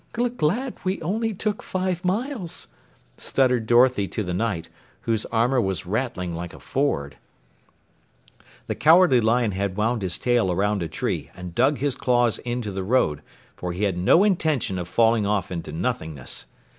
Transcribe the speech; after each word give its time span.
"G 0.17 0.23
g 0.23 0.29
glad 0.29 0.77
we 0.83 0.99
only 1.03 1.31
took 1.31 1.61
five 1.61 2.03
miles," 2.03 2.67
stuttered 3.17 3.67
Dorothy 3.67 4.07
to 4.07 4.23
the 4.23 4.33
Knight, 4.33 4.67
whose 5.01 5.27
armor 5.27 5.61
was 5.61 5.85
rattling 5.85 6.33
like 6.33 6.55
a 6.55 6.59
Ford. 6.59 7.17
The 8.65 8.73
Cowardly 8.73 9.21
Lion 9.21 9.51
had 9.51 9.77
wound 9.77 10.01
his 10.01 10.17
tail 10.17 10.51
around 10.51 10.81
a 10.81 10.87
tree 10.87 11.29
and 11.35 11.53
dug 11.53 11.77
his 11.77 11.93
claws 11.95 12.39
into 12.39 12.71
the 12.71 12.83
road, 12.83 13.21
for 13.55 13.73
he 13.73 13.83
had 13.83 13.95
no 13.99 14.23
intention 14.23 14.79
of 14.79 14.87
falling 14.87 15.27
off 15.27 15.51
into 15.51 15.71
nothingness. 15.71 16.47